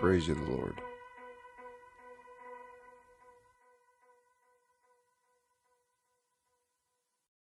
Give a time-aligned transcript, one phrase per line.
[0.00, 0.80] Praise the Lord.